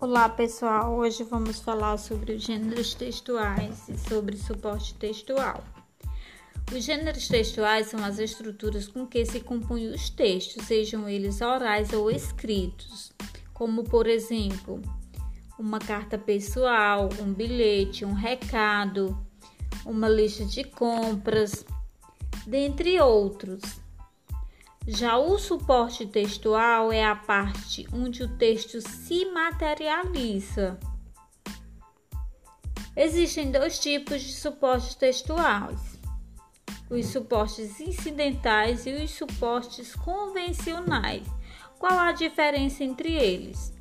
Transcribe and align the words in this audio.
Olá 0.00 0.28
pessoal, 0.28 0.94
hoje 0.94 1.24
vamos 1.24 1.58
falar 1.58 1.96
sobre 1.96 2.34
os 2.34 2.44
gêneros 2.44 2.94
textuais 2.94 3.88
e 3.88 3.98
sobre 3.98 4.36
suporte 4.36 4.94
textual. 4.94 5.64
Os 6.72 6.84
gêneros 6.84 7.26
textuais 7.26 7.88
são 7.88 8.04
as 8.04 8.20
estruturas 8.20 8.86
com 8.86 9.04
que 9.04 9.26
se 9.26 9.40
compõem 9.40 9.88
os 9.88 10.08
textos, 10.08 10.66
sejam 10.66 11.08
eles 11.08 11.40
orais 11.40 11.92
ou 11.92 12.12
escritos, 12.12 13.12
como 13.52 13.82
por 13.82 14.06
exemplo, 14.06 14.80
uma 15.58 15.80
carta 15.80 16.16
pessoal, 16.16 17.08
um 17.20 17.32
bilhete, 17.32 18.04
um 18.04 18.12
recado, 18.12 19.18
uma 19.84 20.08
lista 20.08 20.44
de 20.44 20.62
compras, 20.62 21.66
dentre 22.46 23.00
outros. 23.00 23.62
Já 24.90 25.18
o 25.18 25.38
suporte 25.38 26.06
textual 26.06 26.90
é 26.90 27.04
a 27.04 27.14
parte 27.14 27.86
onde 27.92 28.22
o 28.22 28.38
texto 28.38 28.80
se 28.80 29.26
materializa. 29.26 30.78
Existem 32.96 33.50
dois 33.50 33.78
tipos 33.78 34.22
de 34.22 34.32
suportes 34.32 34.94
textuais: 34.94 35.78
os 36.88 37.04
suportes 37.04 37.78
incidentais 37.78 38.86
e 38.86 38.92
os 38.92 39.10
suportes 39.10 39.94
convencionais. 39.94 41.26
Qual 41.78 41.98
a 41.98 42.12
diferença 42.12 42.82
entre 42.82 43.12
eles? 43.12 43.74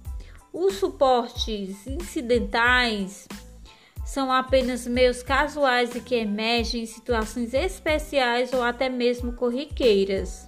Os 0.52 0.74
suportes 0.74 1.88
incidentais 1.88 3.30
são 4.06 4.30
apenas 4.30 4.86
meios 4.86 5.24
casuais 5.24 5.96
e 5.96 6.02
que 6.02 6.16
emergem 6.16 6.84
em 6.84 6.86
situações 6.86 7.54
especiais 7.54 8.52
ou 8.52 8.62
até 8.62 8.90
mesmo 8.90 9.32
corriqueiras 9.32 10.46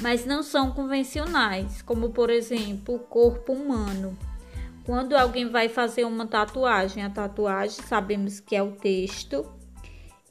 mas 0.00 0.24
não 0.24 0.42
são 0.42 0.72
convencionais, 0.72 1.82
como 1.82 2.10
por 2.10 2.30
exemplo 2.30 2.96
o 2.96 3.00
corpo 3.00 3.52
humano. 3.52 4.16
Quando 4.84 5.14
alguém 5.14 5.48
vai 5.48 5.68
fazer 5.68 6.04
uma 6.04 6.26
tatuagem, 6.26 7.04
a 7.04 7.10
tatuagem 7.10 7.84
sabemos 7.84 8.40
que 8.40 8.56
é 8.56 8.62
o 8.62 8.72
texto 8.72 9.46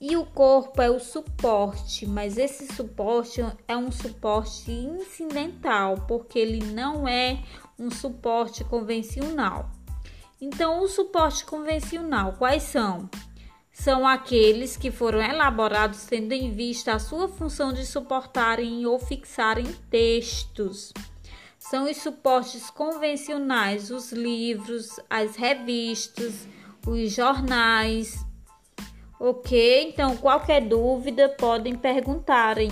e 0.02 0.16
o 0.16 0.26
corpo 0.26 0.82
é 0.82 0.90
o 0.90 1.00
suporte, 1.00 2.06
mas 2.06 2.38
esse 2.38 2.74
suporte 2.74 3.42
é 3.68 3.76
um 3.76 3.92
suporte 3.92 4.72
incidental, 4.72 6.06
porque 6.08 6.40
ele 6.40 6.66
não 6.72 7.08
é 7.08 7.44
um 7.78 7.92
suporte 7.92 8.64
convencional. 8.64 9.70
Então, 10.42 10.82
o 10.82 10.88
suporte 10.88 11.46
convencional, 11.46 12.34
quais 12.38 12.64
são? 12.64 13.10
São 13.80 14.06
aqueles 14.06 14.76
que 14.76 14.92
foram 14.92 15.22
elaborados 15.22 16.04
tendo 16.06 16.34
em 16.34 16.52
vista 16.52 16.94
a 16.94 17.00
sua 17.00 17.30
função 17.30 17.72
de 17.72 17.86
suportarem 17.86 18.86
ou 18.86 19.00
fixarem 19.00 19.66
textos. 19.90 20.92
São 21.58 21.90
os 21.90 21.96
suportes 21.96 22.70
convencionais, 22.70 23.90
os 23.90 24.12
livros, 24.12 25.00
as 25.10 25.38
revistas, 25.38 26.46
os 26.86 27.10
jornais. 27.12 28.26
Ok? 29.18 29.90
Então, 29.90 30.18
qualquer 30.18 30.68
dúvida 30.68 31.30
podem 31.30 31.74
perguntarem. 31.76 32.70